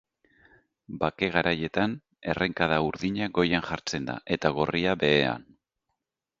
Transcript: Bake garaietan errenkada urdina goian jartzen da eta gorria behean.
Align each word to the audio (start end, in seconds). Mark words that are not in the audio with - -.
Bake 1.03 1.29
garaietan 1.35 1.93
errenkada 2.33 2.81
urdina 2.87 3.29
goian 3.37 3.69
jartzen 3.71 4.11
da 4.11 4.19
eta 4.39 4.55
gorria 4.59 4.99
behean. 5.07 5.49